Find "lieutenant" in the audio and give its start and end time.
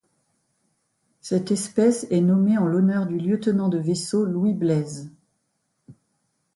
3.19-3.69